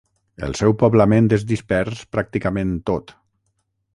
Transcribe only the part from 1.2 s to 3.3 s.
és dispers pràcticament tot.